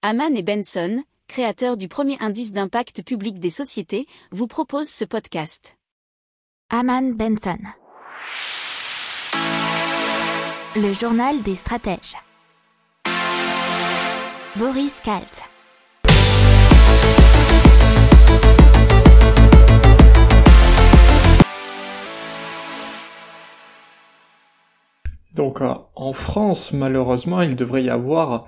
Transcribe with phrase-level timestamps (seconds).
[0.00, 5.76] Haman et Benson, créateurs du premier indice d'impact public des sociétés, vous proposent ce podcast.
[6.70, 7.58] Haman Benson.
[10.76, 12.14] Le journal des stratèges.
[14.54, 15.42] Boris Kalt.
[25.34, 28.44] Donc euh, en France, malheureusement, il devrait y avoir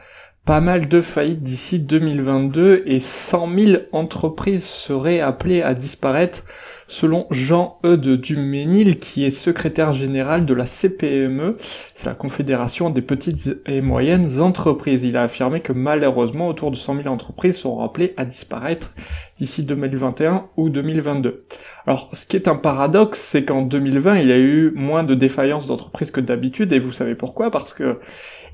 [0.51, 6.43] pas mal de faillites d'ici 2022 et 100 000 entreprises seraient appelées à disparaître
[6.91, 11.57] selon Jean-Eudes Duménil qui est secrétaire général de la CPME,
[11.95, 15.05] c'est la Confédération des petites et moyennes entreprises.
[15.05, 18.93] Il a affirmé que malheureusement autour de 100 000 entreprises seront appelées à disparaître
[19.39, 21.43] d'ici 2021 ou 2022.
[21.87, 25.15] Alors ce qui est un paradoxe, c'est qu'en 2020 il y a eu moins de
[25.15, 27.53] défaillances d'entreprises que d'habitude et vous savez pourquoi?
[27.53, 28.01] Parce que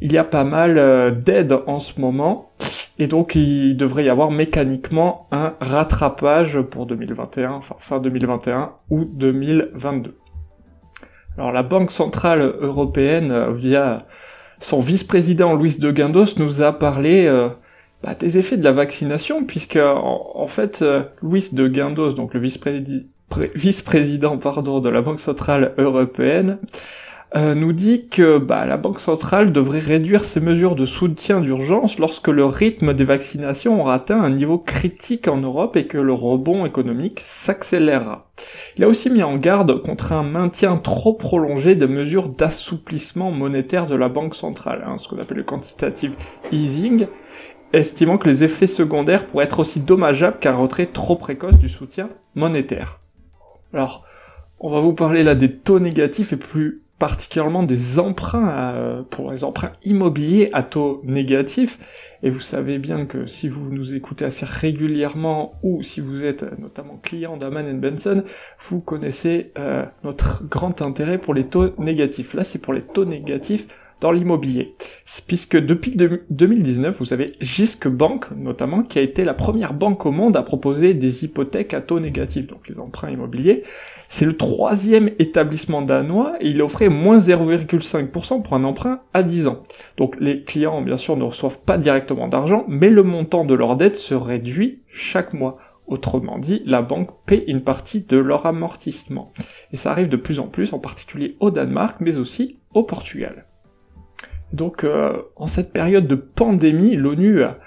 [0.03, 2.46] il y a pas mal euh, d'aides en ce moment
[2.99, 9.05] et donc il devrait y avoir mécaniquement un rattrapage pour 2021, enfin fin 2021 ou
[9.05, 10.17] 2022.
[11.37, 14.07] Alors la Banque Centrale Européenne, euh, via
[14.59, 17.51] son vice-président Luis de Guindos, nous a parlé euh,
[18.03, 22.41] bah, des effets de la vaccination, puisque en, fait euh, Luis de Guindos, donc le
[23.55, 26.59] vice-président pardon de la Banque Centrale Européenne,
[27.37, 31.99] euh, nous dit que bah, la Banque centrale devrait réduire ses mesures de soutien d'urgence
[31.99, 36.15] lorsque le rythme des vaccinations aura atteint un niveau critique en Europe et que le
[36.15, 38.31] rebond économique s'accélérera.
[38.79, 43.87] Il a aussi mis en garde contre un maintien trop prolongé des mesures d'assouplissement monétaire
[43.87, 46.17] de la Banque centrale, hein, ce qu'on appelle le quantitative
[46.53, 47.07] easing,
[47.75, 52.09] estimant que les effets secondaires pourraient être aussi dommageables qu'un retrait trop précoce du soutien
[52.35, 53.01] monétaire.
[53.75, 54.07] Alors,
[54.59, 59.31] on va vous parler là des taux négatifs et plus particulièrement des emprunts euh, pour
[59.31, 61.79] les emprunts immobiliers à taux négatifs.
[62.23, 66.45] Et vous savez bien que si vous nous écoutez assez régulièrement ou si vous êtes
[66.45, 68.25] euh, notamment client d'Aman Benson,
[68.69, 72.33] vous connaissez euh, notre grand intérêt pour les taux négatifs.
[72.35, 73.67] Là, c'est pour les taux négatifs
[74.01, 74.75] dans l'immobilier.
[75.27, 75.97] Puisque depuis
[76.31, 80.43] 2019, vous avez Gisque Bank, notamment, qui a été la première banque au monde à
[80.43, 83.63] proposer des hypothèques à taux négatifs, donc les emprunts immobiliers.
[84.09, 89.49] C'est le troisième établissement danois et il offrait moins 0,5% pour un emprunt à 10
[89.49, 89.63] ans.
[89.97, 93.77] Donc les clients, bien sûr, ne reçoivent pas directement d'argent, mais le montant de leur
[93.77, 95.59] dette se réduit chaque mois.
[95.87, 99.33] Autrement dit, la banque paie une partie de leur amortissement.
[99.73, 103.47] Et ça arrive de plus en plus, en particulier au Danemark, mais aussi au Portugal.
[104.53, 107.59] Donc, euh, en cette période de pandémie, l'ONU a,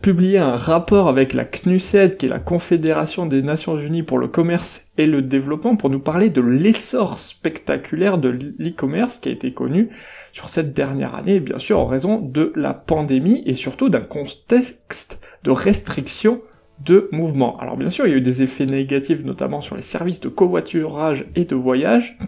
[0.00, 4.28] publié un rapport avec la CNUSED, qui est la Confédération des Nations Unies pour le
[4.28, 9.52] commerce et le développement, pour nous parler de l'essor spectaculaire de l'e-commerce qui a été
[9.52, 9.90] connu
[10.32, 15.18] sur cette dernière année, bien sûr en raison de la pandémie et surtout d'un contexte
[15.42, 16.40] de restriction
[16.84, 17.56] de mouvement.
[17.58, 20.28] Alors bien sûr, il y a eu des effets négatifs, notamment sur les services de
[20.28, 22.18] covoiturage et de voyage.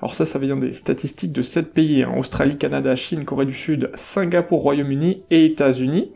[0.00, 3.54] Alors ça, ça vient des statistiques de 7 pays, hein, Australie, Canada, Chine, Corée du
[3.54, 6.12] Sud, Singapour, Royaume-Uni et États-Unis,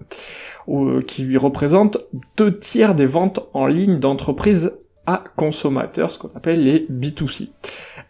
[0.68, 1.98] euh, qui lui représentent
[2.36, 4.72] deux tiers des ventes en ligne d'entreprises
[5.06, 7.48] à consommateurs, ce qu'on appelle les B2C.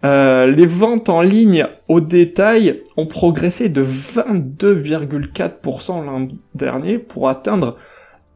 [0.04, 6.18] Euh, les ventes en ligne au détail ont progressé de 22,4% l'an
[6.54, 7.76] dernier pour atteindre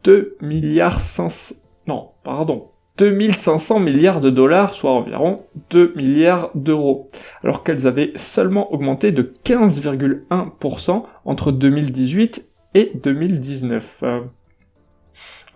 [0.05, 1.57] 2 milliards 500,
[1.87, 7.09] non, pardon, 2500 milliards de dollars, soit environ 2 milliards d'euros,
[7.43, 14.05] alors qu'elles avaient seulement augmenté de 15,1% entre 2018 et 2019.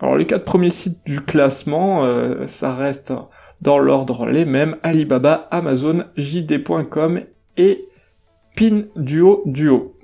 [0.01, 3.13] Alors les quatre premiers sites du classement, euh, ça reste
[3.61, 7.21] dans l'ordre les mêmes, Alibaba, Amazon, JD.com
[7.57, 7.85] et
[8.55, 9.98] Pinduo Duo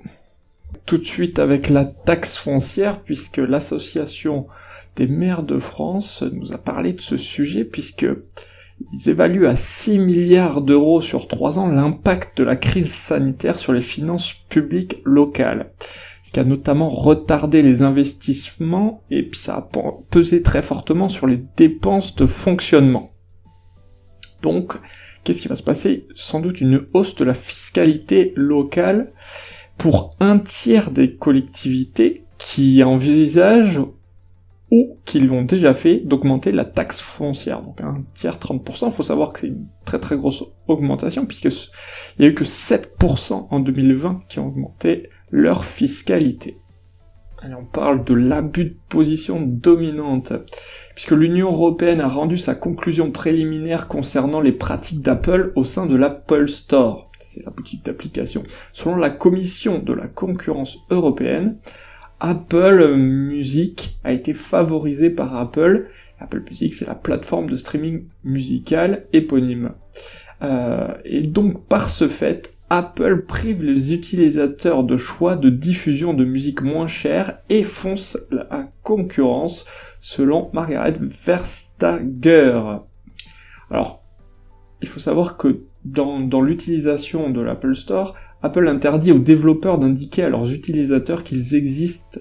[0.86, 4.46] tout de suite avec la taxe foncière, puisque l'association
[4.94, 8.06] des maires de France nous a parlé de ce sujet, puisque
[8.92, 13.72] ils évaluent à 6 milliards d'euros sur 3 ans l'impact de la crise sanitaire sur
[13.72, 15.72] les finances publiques locales.
[16.22, 19.68] Ce qui a notamment retardé les investissements et puis ça a
[20.10, 23.12] pesé très fortement sur les dépenses de fonctionnement.
[24.42, 24.74] Donc,
[25.24, 26.06] qu'est-ce qui va se passer?
[26.14, 29.12] Sans doute une hausse de la fiscalité locale
[29.78, 33.80] pour un tiers des collectivités qui envisagent
[34.70, 37.62] ou qui l'ont déjà fait d'augmenter la taxe foncière.
[37.62, 41.44] Donc un tiers 30%, il faut savoir que c'est une très très grosse augmentation puisque
[42.18, 46.58] il y a eu que 7% en 2020 qui ont augmenté leur fiscalité.
[47.48, 50.32] Et on parle de l'abus de position dominante,
[50.94, 55.96] puisque l'Union Européenne a rendu sa conclusion préliminaire concernant les pratiques d'Apple au sein de
[55.96, 61.58] l'Apple Store c'est la boutique d'application, selon la Commission de la concurrence européenne,
[62.20, 65.88] Apple Music a été favorisé par Apple.
[66.20, 69.72] Apple Music, c'est la plateforme de streaming musical éponyme.
[70.42, 76.24] Euh, et donc, par ce fait, Apple prive les utilisateurs de choix de diffusion de
[76.24, 79.66] musique moins chère et fonce la concurrence,
[80.00, 82.60] selon Margaret Verstager.
[83.70, 84.02] Alors,
[84.80, 90.28] il faut savoir que dans, l'utilisation de l'Apple Store, Apple interdit aux développeurs d'indiquer à
[90.28, 92.20] leurs utilisateurs qu'ils existent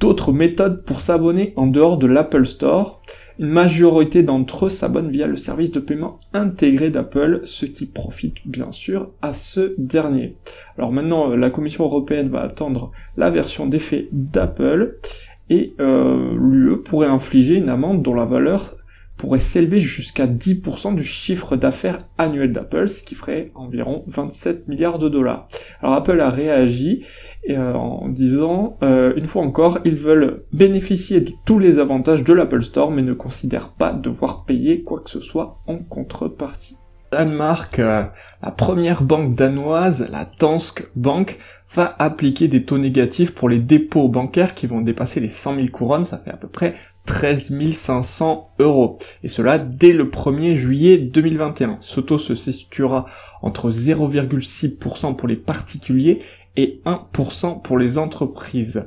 [0.00, 3.02] d'autres méthodes pour s'abonner en dehors de l'Apple Store.
[3.38, 8.34] Une majorité d'entre eux s'abonnent via le service de paiement intégré d'Apple, ce qui profite
[8.44, 10.36] bien sûr à ce dernier.
[10.76, 14.96] Alors maintenant, la Commission européenne va attendre la version d'effet d'Apple
[15.50, 18.77] et euh, l'UE pourrait infliger une amende dont la valeur
[19.18, 24.98] pourrait s'élever jusqu'à 10% du chiffre d'affaires annuel d'Apple, ce qui ferait environ 27 milliards
[24.98, 25.48] de dollars.
[25.82, 27.04] Alors Apple a réagi
[27.50, 32.32] euh, en disant, euh, une fois encore, ils veulent bénéficier de tous les avantages de
[32.32, 36.78] l'Apple Store, mais ne considèrent pas devoir payer quoi que ce soit en contrepartie.
[37.10, 38.04] Danemark, euh,
[38.42, 41.38] la première banque danoise, la Danske Bank,
[41.74, 45.68] va appliquer des taux négatifs pour les dépôts bancaires qui vont dépasser les 100 000
[45.68, 46.74] couronnes, ça fait à peu près
[47.08, 48.98] 13 500 euros.
[49.22, 51.78] Et cela dès le 1er juillet 2021.
[51.80, 53.06] Ce taux se situera
[53.40, 56.18] entre 0,6% pour les particuliers
[56.56, 58.84] et 1% pour les entreprises.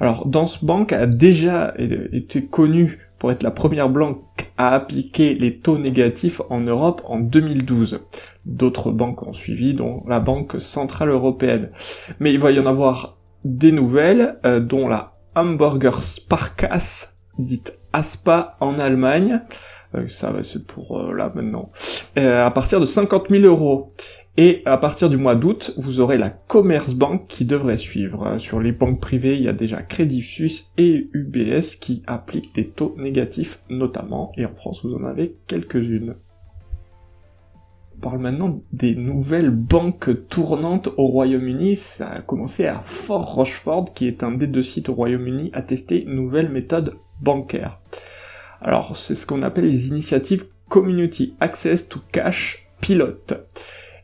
[0.00, 4.22] Alors, Danske Bank a déjà été connue pour être la première banque
[4.56, 8.00] à appliquer les taux négatifs en Europe en 2012.
[8.46, 11.70] D'autres banques ont suivi, dont la Banque Centrale Européenne.
[12.18, 18.56] Mais il va y en avoir des nouvelles, euh, dont la Hamburger Sparkasse, dite ASPA
[18.60, 19.42] en Allemagne.
[19.94, 21.70] Euh, ça c'est pour euh, là maintenant.
[22.16, 23.92] à partir de 50 000 euros.
[24.40, 28.38] Et à partir du mois d'août, vous aurez la Commerzbank qui devrait suivre.
[28.38, 32.68] Sur les banques privées, il y a déjà Crédit Suisse et UBS qui appliquent des
[32.68, 36.14] taux négatifs notamment, et en France vous en avez quelques-unes.
[37.96, 41.74] On parle maintenant des nouvelles banques tournantes au Royaume-Uni.
[41.74, 45.62] Ça a commencé à Fort Rochefort, qui est un des deux sites au Royaume-Uni à
[45.62, 47.80] tester une nouvelle méthode bancaire.
[48.60, 53.18] Alors, c'est ce qu'on appelle les initiatives Community Access to Cash Pilot.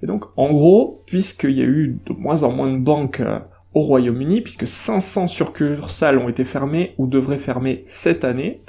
[0.02, 3.38] Et donc, en gros, puisqu'il y a eu de moins en moins de banques euh,
[3.74, 8.60] au Royaume-Uni, puisque 500 succursales ont été fermées ou devraient fermer cette année,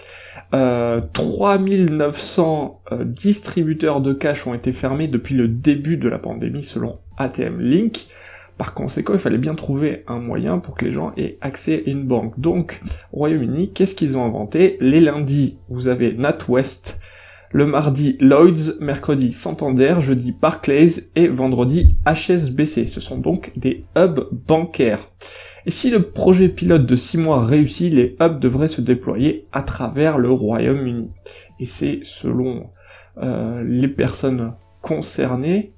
[0.54, 6.64] euh, 3900 euh, distributeurs de cash ont été fermés depuis le début de la pandémie
[6.64, 8.08] selon ATM Link.
[8.58, 11.90] Par conséquent, il fallait bien trouver un moyen pour que les gens aient accès à
[11.90, 12.40] une banque.
[12.40, 12.82] Donc,
[13.12, 17.00] au Royaume-Uni, qu'est-ce qu'ils ont inventé Les lundis, vous avez NatWest
[17.52, 22.86] le mardi Lloyds, mercredi Santander, jeudi Barclays et vendredi HSBC.
[22.88, 25.10] Ce sont donc des hubs bancaires.
[25.66, 29.62] Et si le projet pilote de 6 mois réussit, les hubs devraient se déployer à
[29.62, 31.10] travers le Royaume-Uni.
[31.62, 32.72] Et c'est selon
[33.24, 35.72] euh, les personnes concernées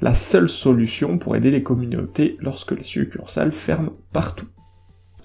[0.00, 4.46] la seule solution pour aider les communautés lorsque les succursales ferment partout.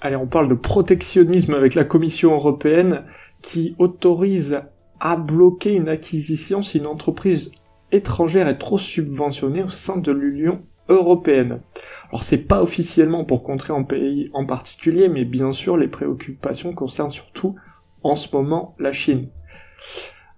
[0.02, 3.04] Allez, on parle de protectionnisme avec la Commission européenne
[3.42, 4.62] qui autorise
[5.00, 7.52] à bloquer une acquisition si une entreprise
[7.92, 11.62] étrangère est trop subventionnée au sein de l'Union européenne.
[12.10, 16.74] Alors c'est pas officiellement pour contrer un pays en particulier, mais bien sûr les préoccupations
[16.74, 17.56] concernent surtout
[18.04, 19.30] en ce moment la Chine.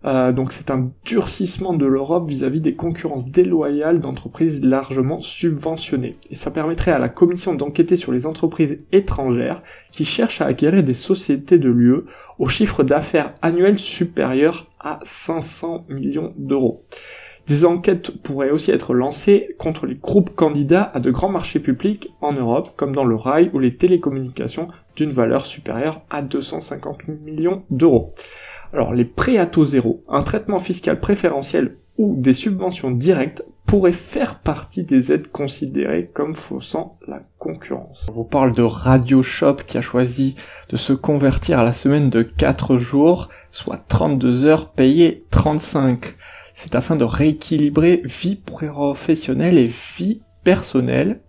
[0.06, 6.18] Euh, donc c'est un durcissement de l'Europe vis-à-vis des concurrences déloyales d'entreprises largement subventionnées.
[6.30, 10.84] Et ça permettrait à la Commission d'enquêter sur les entreprises étrangères qui cherchent à acquérir
[10.84, 12.04] des sociétés de l'UE
[12.40, 16.84] au chiffre d'affaires annuel supérieur à 500 millions d'euros.
[17.48, 22.10] Des enquêtes pourraient aussi être lancées contre les groupes candidats à de grands marchés publics
[22.22, 27.64] en Europe, comme dans le rail ou les télécommunications d'une valeur supérieure à 250 millions
[27.70, 28.12] d'euros.
[28.74, 33.92] Alors les prêts à taux zéro, un traitement fiscal préférentiel ou des subventions directes pourraient
[33.92, 38.08] faire partie des aides considérées comme faussant la concurrence.
[38.10, 40.34] On vous parle de Radio Shop qui a choisi
[40.70, 46.16] de se convertir à la semaine de 4 jours, soit 32 heures payées 35.
[46.56, 51.22] C'est afin de rééquilibrer vie professionnelle et vie personnelle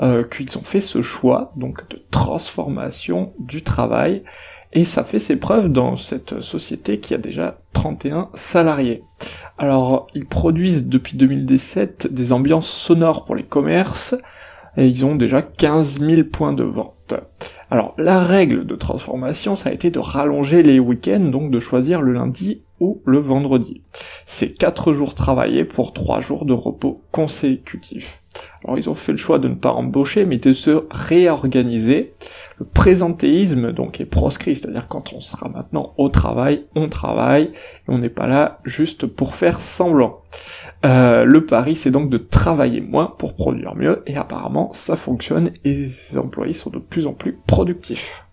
[0.00, 4.24] euh, qu'ils ont fait ce choix donc de transformation du travail
[4.72, 9.02] et ça fait ses preuves dans cette société qui a déjà 31 salariés.
[9.58, 14.14] Alors ils produisent depuis 2017 des ambiances sonores pour les commerces
[14.76, 17.14] et ils ont déjà 15 000 points de vente.
[17.70, 22.00] Alors la règle de transformation ça a été de rallonger les week-ends donc de choisir
[22.00, 23.82] le lundi ou le vendredi.
[24.24, 28.19] C'est 4 jours travaillés pour 3 jours de repos consécutifs.
[28.64, 32.12] Alors ils ont fait le choix de ne pas embaucher, mais de se réorganiser.
[32.58, 37.88] Le présentéisme donc est proscrit, c'est-à-dire quand on sera maintenant au travail, on travaille, et
[37.88, 40.20] on n'est pas là juste pour faire semblant.
[40.84, 45.50] Euh, le pari c'est donc de travailler moins pour produire mieux, et apparemment ça fonctionne,
[45.64, 48.24] et les employés sont de plus en plus productifs.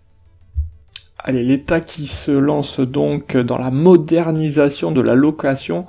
[1.19, 5.85] Allez, l'État qui se lance donc dans la modernisation de la location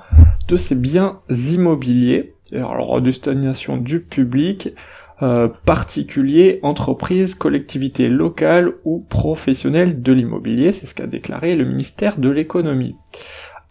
[0.48, 4.74] de ses biens immobiliers alors destination du public,
[5.22, 12.18] euh, particulier, entreprise, collectivité locale ou professionnelle de l'immobilier, c'est ce qu'a déclaré le ministère
[12.18, 12.94] de l'économie.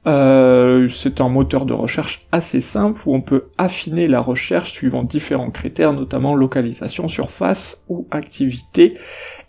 [0.07, 5.03] Euh, c'est un moteur de recherche assez simple où on peut affiner la recherche suivant
[5.03, 8.97] différents critères, notamment localisation, surface ou activité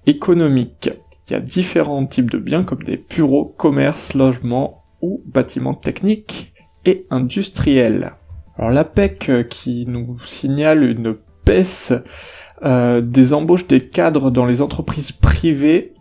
[0.07, 0.91] économique.
[1.29, 6.55] Il y a différents types de biens comme des bureaux, commerces, logements ou bâtiments techniques
[6.85, 8.15] et industriels.
[8.59, 11.93] Alors l'APEC euh, qui nous signale une baisse
[12.63, 15.93] euh, des embauches des cadres dans les entreprises privées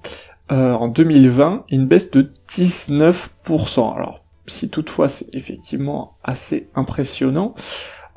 [0.51, 3.95] euh, en 2020, une baisse de 19%.
[3.95, 7.53] Alors si toutefois c'est effectivement assez impressionnant,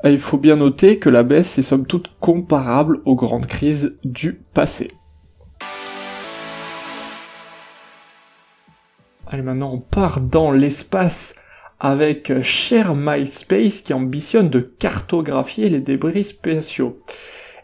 [0.03, 4.33] il faut bien noter que la baisse est somme toute comparable aux grandes crises du
[4.33, 4.87] passé.
[9.27, 11.35] Allez maintenant on part dans l'espace
[11.83, 16.99] avec Share MySpace qui ambitionne de cartographier les débris spatiaux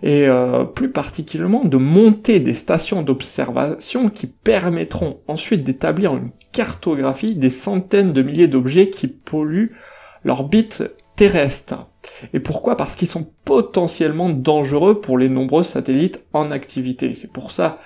[0.01, 7.36] et euh, plus particulièrement de monter des stations d'observation qui permettront ensuite d'établir une cartographie
[7.36, 9.75] des centaines de milliers d'objets qui polluent
[10.24, 10.83] l'orbite
[11.15, 11.88] terrestre.
[12.33, 12.75] Et pourquoi?
[12.75, 17.13] Parce qu'ils sont potentiellement dangereux pour les nombreux satellites en activité.
[17.13, 17.79] C'est pour ça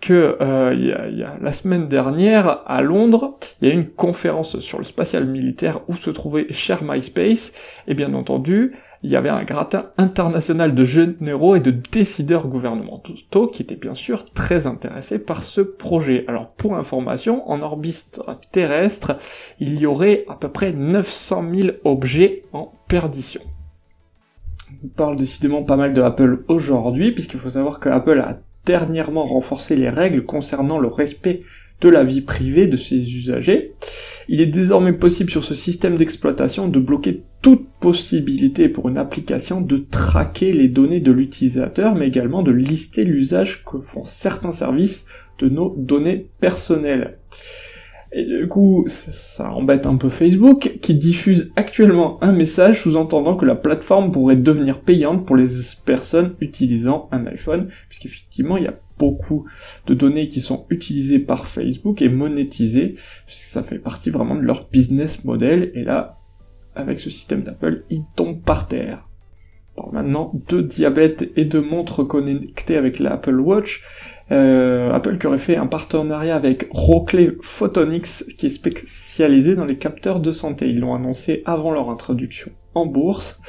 [0.00, 3.88] que euh, il, y a, la semaine dernière à Londres, il y a eu une
[3.88, 7.52] conférence sur le spatial militaire où se trouvait Cher MySpace,
[7.86, 13.46] et bien entendu, il y avait un gratin international de généraux et de décideurs gouvernementaux
[13.46, 16.24] qui étaient bien sûr très intéressés par ce projet.
[16.26, 19.16] Alors pour information, en orbite terrestre,
[19.60, 23.40] il y aurait à peu près 900 000 objets en perdition.
[24.84, 28.38] On parle décidément pas mal de Apple aujourd'hui, puisqu'il faut savoir que Apple a
[28.68, 31.40] dernièrement renforcé les règles concernant le respect
[31.80, 33.72] de la vie privée de ses usagers.
[34.28, 39.62] Il est désormais possible sur ce système d'exploitation de bloquer toute possibilité pour une application
[39.62, 45.06] de traquer les données de l'utilisateur, mais également de lister l'usage que font certains services
[45.38, 47.16] de nos données personnelles.
[48.10, 53.44] Et du coup, ça embête un peu Facebook, qui diffuse actuellement un message sous-entendant que
[53.44, 55.46] la plateforme pourrait devenir payante pour les
[55.84, 59.46] personnes utilisant un iPhone, puisqu'effectivement, il y a beaucoup
[59.86, 62.94] de données qui sont utilisées par Facebook et monétisées,
[63.26, 66.18] puisque ça fait partie vraiment de leur business model, et là,
[66.74, 69.08] avec ce système d'Apple, ils tombent par terre.
[69.76, 73.82] Bon, maintenant, de diabète et de montres connectées avec l'Apple Watch,
[74.30, 79.78] euh, Apple qui aurait fait un partenariat avec Rockley Photonics qui est spécialisé dans les
[79.78, 80.68] capteurs de santé.
[80.68, 83.40] Ils l'ont annoncé avant leur introduction en bourse.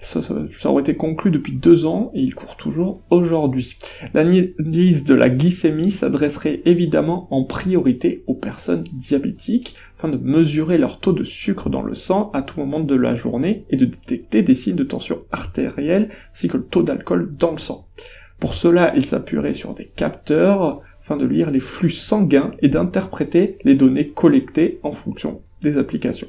[0.00, 0.20] Ça,
[0.66, 3.76] aurait été conclu depuis deux ans et il court toujours aujourd'hui.
[4.14, 11.00] L'analyse de la glycémie s'adresserait évidemment en priorité aux personnes diabétiques afin de mesurer leur
[11.00, 14.42] taux de sucre dans le sang à tout moment de la journée et de détecter
[14.42, 17.88] des signes de tension artérielle ainsi que le taux d'alcool dans le sang.
[18.38, 23.58] Pour cela, il s'appuierait sur des capteurs afin de lire les flux sanguins et d'interpréter
[23.64, 26.28] les données collectées en fonction des applications.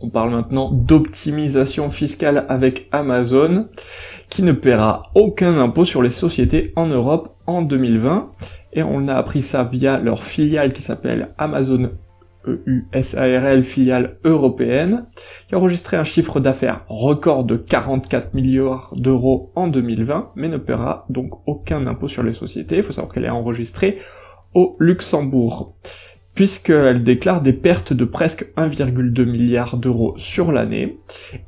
[0.00, 3.68] On parle maintenant d'optimisation fiscale avec Amazon,
[4.28, 8.30] qui ne paiera aucun impôt sur les sociétés en Europe en 2020.
[8.74, 11.90] Et on a appris ça via leur filiale qui s'appelle Amazon
[12.66, 15.06] EUSARL filiale européenne,
[15.46, 20.56] qui a enregistré un chiffre d'affaires record de 44 milliards d'euros en 2020, mais ne
[20.56, 22.78] paiera donc aucun impôt sur les sociétés.
[22.78, 23.98] Il faut savoir qu'elle est enregistrée
[24.54, 25.76] au Luxembourg,
[26.38, 30.96] puisqu'elle déclare des pertes de presque 1,2 milliard d'euros sur l'année.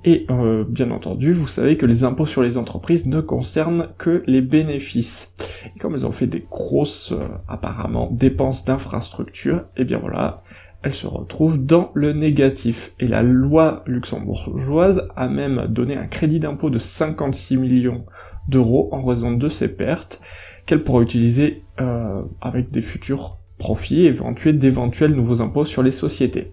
[0.05, 4.25] Et euh, bien entendu, vous savez que les impôts sur les entreprises ne concernent que
[4.27, 5.33] les bénéfices.
[5.77, 10.43] Et comme elles ont fait des grosses, euh, apparemment, dépenses d'infrastructure, et eh bien voilà,
[10.83, 12.93] elle se retrouve dans le négatif.
[13.01, 18.05] Et la loi luxembourgeoise a même donné un crédit d'impôt de 56 millions
[18.49, 20.21] d'euros en raison de ces pertes
[20.67, 26.53] qu'elle pourra utiliser euh, avec des futurs profits éventuels d'éventuels nouveaux impôts sur les sociétés.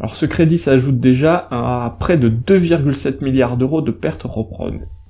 [0.00, 4.26] Alors ce crédit s'ajoute déjà à près de 2,7 milliards d'euros de pertes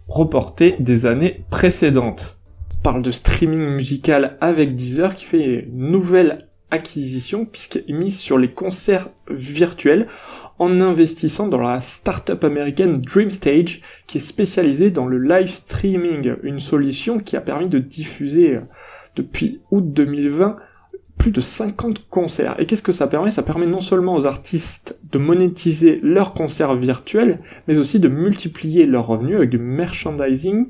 [0.09, 2.39] reportées des années précédentes.
[2.81, 8.39] On parle de streaming musical avec Deezer qui fait une nouvelle acquisition puisqu'elle mise sur
[8.39, 10.09] les concerts virtuels
[10.59, 16.61] en investissant dans la start-up américaine DreamStage qui est spécialisée dans le live streaming, une
[16.61, 18.61] solution qui a permis de diffuser euh,
[19.17, 20.57] depuis août 2020
[21.19, 22.55] plus de 50 concerts.
[22.59, 23.33] Et qu'est-ce que ça permet?
[23.33, 28.87] Ça permet non seulement aux artistes de monétiser leurs concerts virtuels, mais aussi de multiplier
[28.87, 30.69] leurs revenus avec du merchandising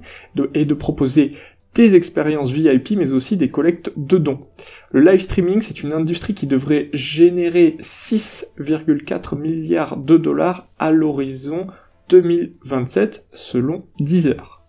[0.54, 1.32] et de proposer
[1.78, 4.40] des expériences VIP, mais aussi des collectes de dons.
[4.90, 11.68] Le live streaming, c'est une industrie qui devrait générer 6,4 milliards de dollars à l'horizon
[12.08, 14.64] 2027, selon Deezer.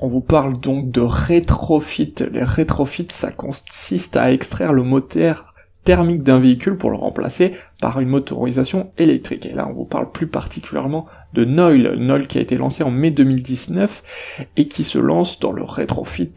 [0.00, 2.14] On vous parle donc de rétrofit.
[2.32, 5.53] Les rétrofits, ça consiste à extraire le moteur
[5.84, 9.46] thermique d'un véhicule pour le remplacer par une motorisation électrique.
[9.46, 12.90] Et là, on vous parle plus particulièrement de Noil, Noil qui a été lancé en
[12.90, 16.32] mai 2019 et qui se lance dans le rétrofit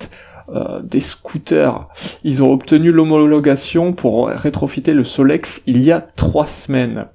[0.49, 1.89] euh, des scooters.
[2.23, 7.07] Ils ont obtenu l'homologation pour rétrofiter le Solex il y a trois semaines.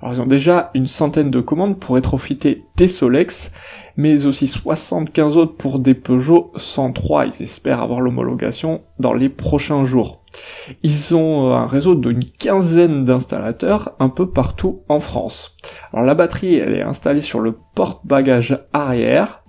[0.00, 3.50] Alors ils ont déjà une centaine de commandes pour rétrofiter des Solex
[3.98, 7.26] mais aussi 75 autres pour des Peugeot 103.
[7.26, 10.17] Ils espèrent avoir l'homologation dans les prochains jours.
[10.82, 15.56] Ils ont euh, un réseau d'une quinzaine d'installateurs un peu partout en France.
[15.92, 19.42] Alors la batterie, elle est installée sur le porte-bagages arrière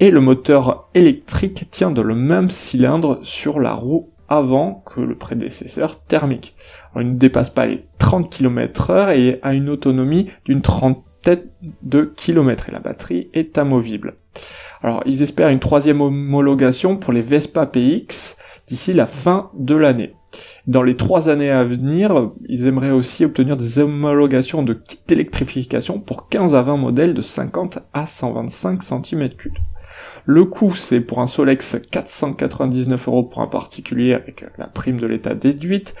[0.00, 5.14] et le moteur électrique tient de le même cylindre sur la roue avant que le
[5.14, 6.54] prédécesseur thermique.
[6.92, 11.02] Alors, il ne dépasse pas les 30 km heure et a une autonomie d'une trentaine
[11.82, 14.16] de kilomètres et la batterie est amovible.
[14.82, 18.36] Alors ils espèrent une troisième homologation pour les Vespa PX
[18.66, 20.14] d'ici la fin de l'année.
[20.66, 25.98] Dans les trois années à venir, ils aimeraient aussi obtenir des homologations de kit d'électrification
[25.98, 29.50] pour 15 à 20 modèles de 50 à 125 cm3.
[30.24, 35.06] Le coût, c'est pour un Solex 499 euros pour un particulier avec la prime de
[35.06, 35.94] l'état déduite.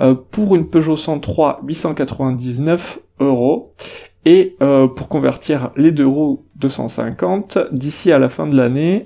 [0.00, 3.70] Euh, pour une Peugeot 103, 899 euros
[4.24, 9.04] et euh, pour convertir les deux roues 250 d'ici à la fin de l'année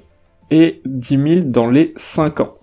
[0.51, 2.58] et 10 000 dans les 5 ans.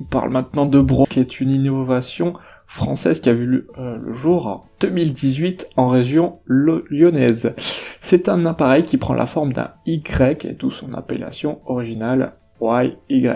[0.00, 2.34] On parle maintenant de Bro, qui est une innovation
[2.66, 7.54] française qui a vu euh, le jour en 2018 en région lyonnaise.
[7.56, 13.28] C'est un appareil qui prend la forme d'un Y et d'où son appellation originale YY.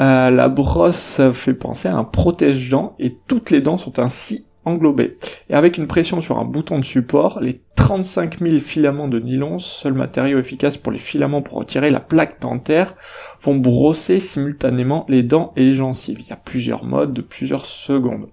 [0.00, 5.16] Euh, la brosse fait penser à un protège-dents et toutes les dents sont ainsi englobé.
[5.48, 9.58] Et avec une pression sur un bouton de support, les 35 000 filaments de nylon,
[9.58, 12.94] seul matériau efficace pour les filaments pour retirer la plaque dentaire,
[13.40, 16.20] vont brosser simultanément les dents et les gencives.
[16.20, 18.26] Il y a plusieurs modes de plusieurs secondes.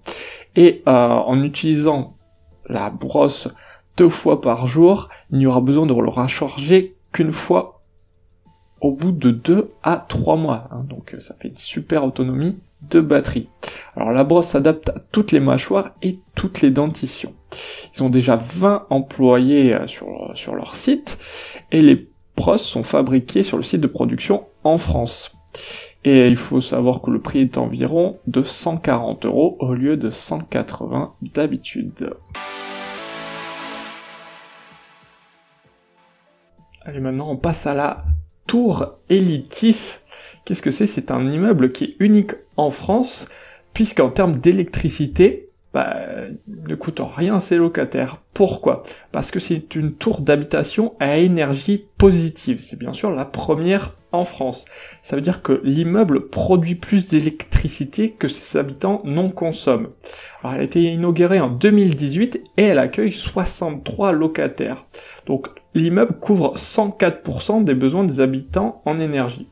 [0.56, 2.16] Et euh, en utilisant
[2.68, 3.48] la brosse
[3.96, 7.82] deux fois par jour, il n'y aura besoin de le recharger qu'une fois
[8.80, 10.68] au bout de deux à trois mois.
[10.70, 10.84] Hein.
[10.88, 12.58] donc ça fait une super autonomie
[12.90, 13.48] de batterie.
[13.96, 17.34] Alors la brosse s'adapte à toutes les mâchoires et toutes les dentitions.
[17.94, 21.18] Ils ont déjà 20 employés euh, sur, sur leur site
[21.70, 25.36] et les brosses sont fabriquées sur le site de production en France.
[26.04, 30.10] Et il faut savoir que le prix est environ de 140 euros au lieu de
[30.10, 32.14] 180 d'habitude.
[36.84, 38.04] Allez maintenant on passe à la
[38.46, 40.00] tour Elitis.
[40.44, 40.86] Qu'est-ce que c'est?
[40.86, 43.26] C'est un immeuble qui est unique en France,
[43.72, 45.96] puisqu'en termes d'électricité, bah,
[46.46, 48.22] ne coûte rien ses locataires.
[48.32, 48.82] Pourquoi?
[49.10, 52.60] Parce que c'est une tour d'habitation à énergie positive.
[52.60, 54.64] C'est bien sûr la première en France.
[55.02, 59.88] Ça veut dire que l'immeuble produit plus d'électricité que ses habitants non consomment.
[60.42, 64.86] Alors elle a été inaugurée en 2018 et elle accueille 63 locataires.
[65.26, 69.48] Donc l'immeuble couvre 104% des besoins des habitants en énergie.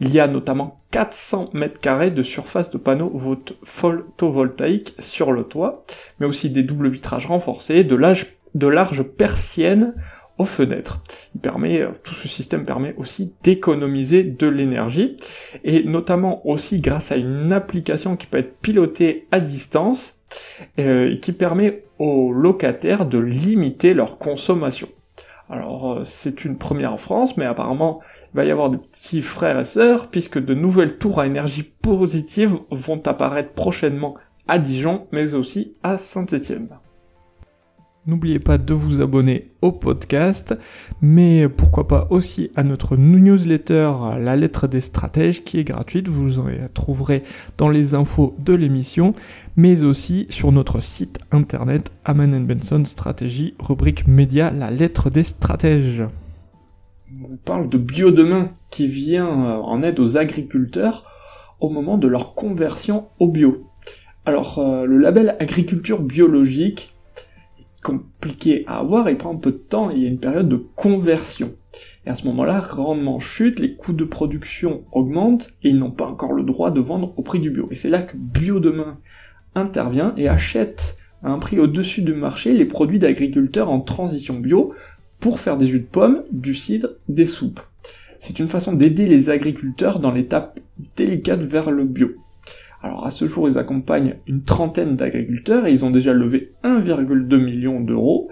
[0.00, 3.12] Il y a notamment 400 mètres carrés de surface de panneaux
[3.64, 5.84] photovoltaïques sur le toit,
[6.20, 7.98] mais aussi des doubles vitrages renforcés, de,
[8.54, 9.94] de larges persiennes
[10.38, 11.02] aux fenêtres.
[11.34, 15.16] Il permet, euh, tout ce système permet aussi d'économiser de l'énergie,
[15.64, 20.16] et notamment aussi grâce à une application qui peut être pilotée à distance,
[20.78, 24.88] euh, qui permet aux locataires de limiter leur consommation.
[25.50, 28.00] Alors euh, c'est une première en France, mais apparemment
[28.32, 31.62] il va y avoir des petits frères et sœurs, puisque de nouvelles tours à énergie
[31.62, 36.68] positive vont apparaître prochainement à Dijon, mais aussi à Saint-Étienne.
[38.08, 40.56] N'oubliez pas de vous abonner au podcast,
[41.02, 46.38] mais pourquoi pas aussi à notre newsletter La lettre des stratèges qui est gratuite, vous
[46.38, 47.22] en trouverez
[47.58, 49.14] dans les infos de l'émission,
[49.56, 56.04] mais aussi sur notre site internet Aman Benson Stratégie, rubrique média La lettre des stratèges.
[57.10, 61.06] On vous parle de bio demain qui vient en aide aux agriculteurs
[61.58, 63.66] au moment de leur conversion au bio.
[64.26, 66.94] Alors, euh, le label agriculture biologique
[67.58, 70.50] est compliqué à avoir, il prend un peu de temps, il y a une période
[70.50, 71.54] de conversion.
[72.04, 76.06] Et à ce moment-là, rendement chute, les coûts de production augmentent, et ils n'ont pas
[76.06, 77.68] encore le droit de vendre au prix du bio.
[77.70, 78.98] Et c'est là que Bio Demain
[79.54, 84.72] intervient et achète à un prix au-dessus du marché les produits d'agriculteurs en transition bio
[85.20, 87.60] pour faire des jus de pommes, du cidre, des soupes.
[88.18, 90.58] C'est une façon d'aider les agriculteurs dans l'étape
[90.96, 92.10] délicate vers le bio.
[92.82, 97.36] Alors à ce jour, ils accompagnent une trentaine d'agriculteurs et ils ont déjà levé 1,2
[97.38, 98.30] million d'euros.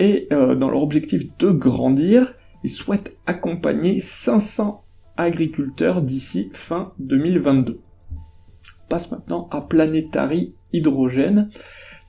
[0.00, 4.84] Et euh, dans leur objectif de grandir, ils souhaitent accompagner 500
[5.16, 7.80] agriculteurs d'ici fin 2022.
[8.12, 11.50] On passe maintenant à Planetary Hydrogène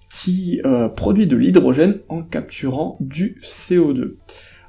[0.10, 4.16] qui euh, produit de l'hydrogène en capturant du CO2.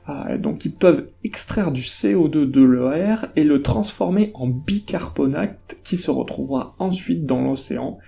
[0.07, 5.97] Ah, donc ils peuvent extraire du CO2 de l'air et le transformer en bicarbonate qui
[5.97, 7.99] se retrouvera ensuite dans l'océan,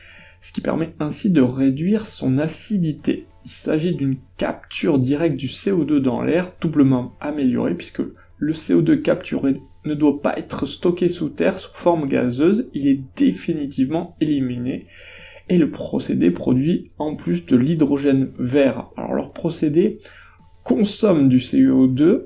[0.40, 3.26] ce qui permet ainsi de réduire son acidité.
[3.44, 8.02] Il s'agit d'une capture directe du CO2 dans l'air, doublement améliorée puisque
[8.38, 13.00] le CO2 capturé ne doit pas être stocké sous terre sous forme gazeuse, il est
[13.16, 14.86] définitivement éliminé
[15.48, 18.90] et le procédé produit en plus de l'hydrogène vert.
[18.96, 20.00] Alors leur procédé
[20.64, 22.24] consomme du CO2,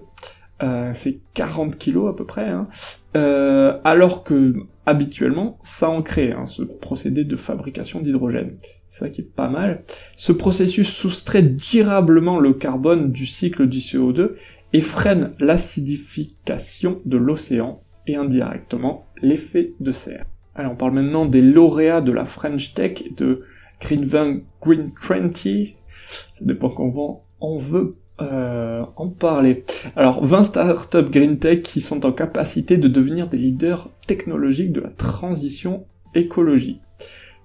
[0.62, 2.68] euh, c'est 40 kg à peu près, hein,
[3.16, 4.55] euh, alors que
[4.87, 8.57] habituellement ça en crée, hein, ce procédé de fabrication d'hydrogène.
[8.88, 9.83] C'est ça qui est pas mal.
[10.16, 14.33] Ce processus soustrait durablement le carbone du cycle du CO2
[14.72, 20.26] et freine l'acidification de l'océan et indirectement l'effet de serre.
[20.57, 23.42] Alors on parle maintenant des lauréats de la French Tech de
[23.81, 24.07] Green
[24.62, 25.37] Green 20.
[26.33, 29.64] Ça dépend comment on veut euh, en parler.
[29.97, 34.81] Alors 20 startups Green Tech qui sont en capacité de devenir des leaders technologiques de
[34.81, 36.81] la transition écologique.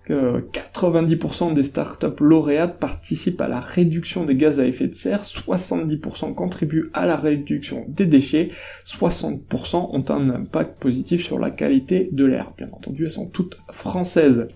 [0.10, 6.34] 90% des startups lauréates participent à la réduction des gaz à effet de serre, 70%
[6.34, 8.50] contribuent à la réduction des déchets,
[8.86, 12.52] 60% ont un impact positif sur la qualité de l'air.
[12.58, 14.48] Bien entendu, elles sont toutes françaises.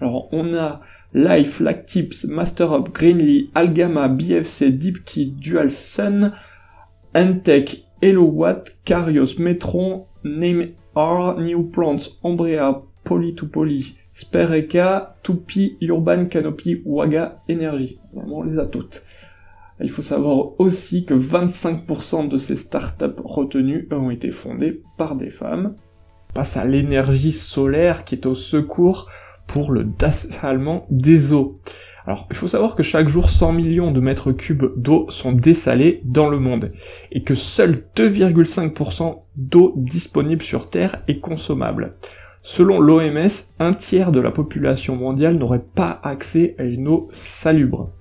[0.00, 0.80] Alors on a
[1.14, 6.32] Life, Lactips, MasterUp, Greenly, Algama, BFC, DeepKey, DualSun,
[7.14, 17.42] Entech, HelloWatt, Carios, Metron, Name R, New Plants, Ombrea, Poly2Poly, Spereka, Tupi, Urban Canopy, Waga,
[17.48, 17.98] Energy.
[18.14, 19.04] On les a toutes.
[19.80, 25.30] Il faut savoir aussi que 25% de ces startups retenues ont été fondées par des
[25.30, 25.74] femmes.
[26.30, 29.08] On passe à l'énergie solaire qui est au secours
[29.46, 31.58] pour le dessalement des eaux.
[32.06, 36.00] Alors, il faut savoir que chaque jour 100 millions de mètres cubes d'eau sont dessalés
[36.04, 36.72] dans le monde
[37.10, 41.96] et que seul 2,5% d'eau disponible sur Terre est consommable.
[42.44, 43.28] Selon l'OMS,
[43.60, 47.92] un tiers de la population mondiale n'aurait pas accès à une eau salubre.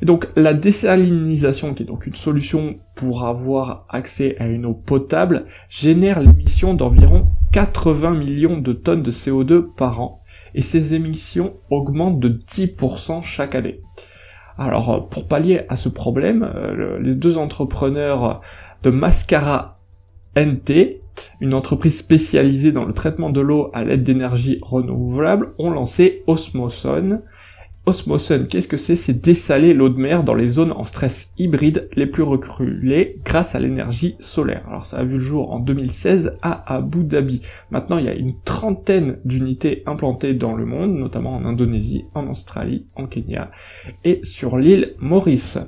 [0.00, 4.74] Et donc la désalinisation, qui est donc une solution pour avoir accès à une eau
[4.74, 10.22] potable, génère l'émission d'environ 80 millions de tonnes de CO2 par an,
[10.54, 13.80] et ces émissions augmentent de 10% chaque année.
[14.56, 18.40] Alors pour pallier à ce problème, euh, les deux entrepreneurs
[18.84, 19.80] de Mascara
[20.36, 20.99] NT
[21.40, 27.20] une entreprise spécialisée dans le traitement de l'eau à l'aide d'énergie renouvelable, ont lancé Osmoson.
[27.86, 28.94] Osmoson, qu'est-ce que c'est?
[28.94, 33.54] C'est dessaler l'eau de mer dans les zones en stress hybride les plus reculées grâce
[33.54, 34.64] à l'énergie solaire.
[34.68, 37.40] Alors ça a vu le jour en 2016 à Abu Dhabi.
[37.70, 42.28] Maintenant, il y a une trentaine d'unités implantées dans le monde, notamment en Indonésie, en
[42.28, 43.50] Australie, en Kenya
[44.04, 45.58] et sur l'île Maurice.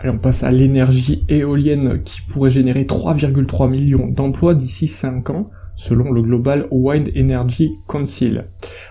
[0.00, 5.50] Allez, on passe à l'énergie éolienne qui pourrait générer 3,3 millions d'emplois d'ici 5 ans,
[5.74, 8.44] selon le Global Wind Energy Council.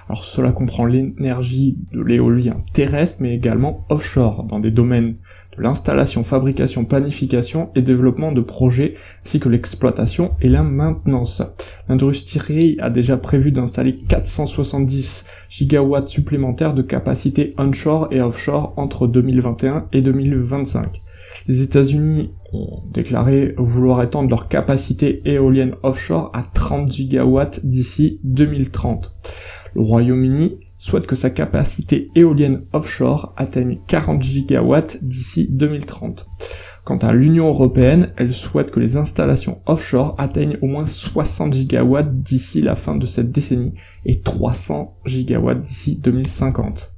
[0.09, 5.15] Alors cela comprend l'énergie de l'éolien terrestre, mais également offshore, dans des domaines
[5.57, 11.41] l'installation, fabrication, planification et développement de projets, ainsi que l'exploitation et la maintenance.
[11.89, 19.87] L'industrie a déjà prévu d'installer 470 gigawatts supplémentaires de capacité onshore et offshore entre 2021
[19.93, 21.01] et 2025.
[21.47, 29.13] Les États-Unis ont déclaré vouloir étendre leur capacité éolienne offshore à 30 gigawatts d'ici 2030.
[29.75, 36.25] Le Royaume-Uni souhaite que sa capacité éolienne offshore atteigne 40 gigawatts d'ici 2030.
[36.85, 42.21] Quant à l'Union européenne, elle souhaite que les installations offshore atteignent au moins 60 gigawatts
[42.21, 43.73] d'ici la fin de cette décennie
[44.05, 46.93] et 300 gigawatts d'ici 2050.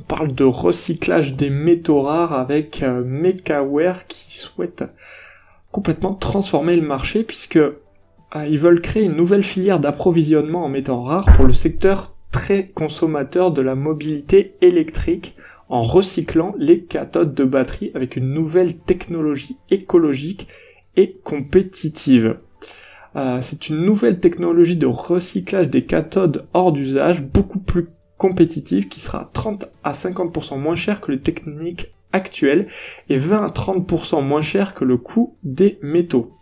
[0.00, 4.84] On parle de recyclage des métaux rares avec euh, Mekaware qui souhaite
[5.70, 7.58] complètement transformer le marché puisque
[8.44, 13.52] ils veulent créer une nouvelle filière d'approvisionnement en métaux rares pour le secteur très consommateur
[13.52, 15.36] de la mobilité électrique
[15.68, 20.48] en recyclant les cathodes de batterie avec une nouvelle technologie écologique
[20.96, 22.38] et compétitive.
[23.16, 29.00] Euh, c'est une nouvelle technologie de recyclage des cathodes hors d'usage beaucoup plus compétitive qui
[29.00, 32.66] sera 30 à 50% moins chère que les techniques actuelles
[33.08, 36.34] et 20 à 30% moins cher que le coût des métaux.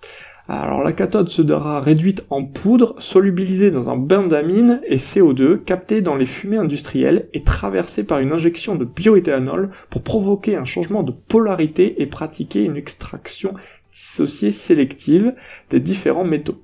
[0.46, 6.02] Alors la cathode sera réduite en poudre, solubilisée dans un bain d'amine et CO2, captée
[6.02, 11.02] dans les fumées industrielles et traversée par une injection de bioéthanol pour provoquer un changement
[11.02, 13.54] de polarité et pratiquer une extraction
[13.90, 15.34] dissociée sélective
[15.70, 16.60] des différents métaux.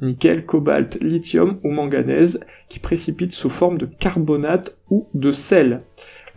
[0.00, 5.82] Nickel, cobalt, lithium ou manganèse qui précipitent sous forme de carbonate ou de sel.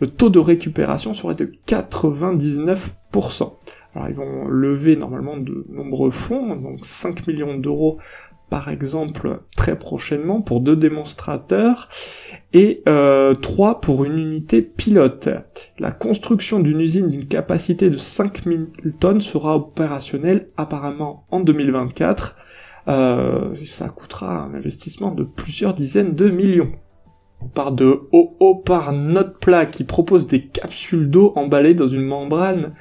[0.00, 3.52] Le taux de récupération serait de 99%.
[3.98, 7.98] Alors ils vont lever normalement de nombreux fonds, donc 5 millions d'euros
[8.48, 11.88] par exemple très prochainement pour deux démonstrateurs
[12.52, 15.28] et euh, 3 pour une unité pilote.
[15.80, 18.68] La construction d'une usine d'une capacité de 5000
[19.00, 22.36] tonnes sera opérationnelle apparemment en 2024.
[22.86, 26.70] Euh, ça coûtera un investissement de plusieurs dizaines de millions.
[27.42, 32.06] On part de OO par notre plat qui propose des capsules d'eau emballées dans une
[32.06, 32.74] membrane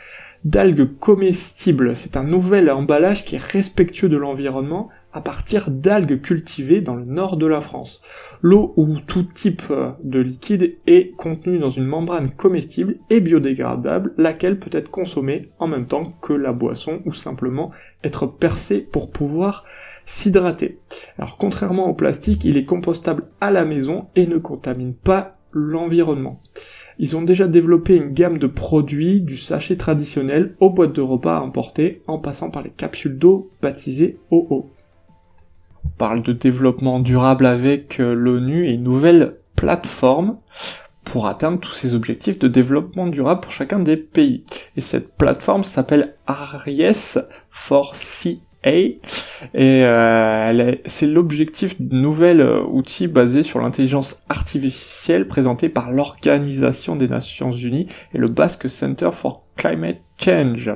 [0.48, 1.96] d'algues comestibles.
[1.96, 7.04] C'est un nouvel emballage qui est respectueux de l'environnement à partir d'algues cultivées dans le
[7.04, 8.02] nord de la France.
[8.42, 9.64] L'eau ou tout type
[10.04, 15.68] de liquide est contenue dans une membrane comestible et biodégradable, laquelle peut être consommée en
[15.68, 17.72] même temps que la boisson ou simplement
[18.04, 19.66] être percée pour pouvoir
[20.06, 20.80] s'hydrater.
[21.18, 26.42] Alors contrairement au plastique, il est compostable à la maison et ne contamine pas l'environnement.
[27.00, 31.40] Ils ont déjà développé une gamme de produits du sachet traditionnel aux boîtes de repas
[31.40, 34.72] importées en passant par les capsules d'eau baptisées OO.
[35.86, 40.38] On parle de développement durable avec euh, l'ONU et une nouvelle plateforme
[41.04, 44.44] pour atteindre tous ces objectifs de développement durable pour chacun des pays.
[44.76, 49.00] Et cette plateforme s'appelle ARIES for CA et
[49.86, 57.08] euh, c'est l'objectif d'un nouvel euh, outil basé sur l'intelligence artificielle présenté par l'Organisation des
[57.08, 60.72] Nations Unies et le Basque Center for Climate Change.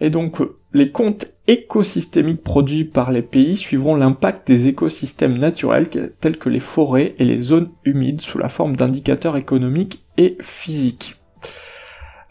[0.00, 0.38] Et donc,
[0.72, 5.88] les comptes écosystémiques produits par les pays suivront l'impact des écosystèmes naturels
[6.20, 11.16] tels que les forêts et les zones humides sous la forme d'indicateurs économiques et physiques.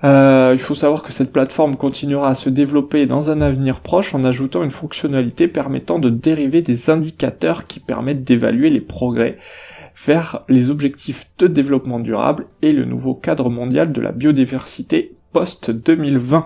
[0.04, 4.16] Euh, il faut savoir que cette plateforme continuera à se développer dans un avenir proche
[4.16, 9.38] en ajoutant une fonctionnalité permettant de dériver des indicateurs qui permettent d'évaluer les progrès
[10.06, 16.46] vers les objectifs de développement durable et le nouveau cadre mondial de la biodiversité post-2020.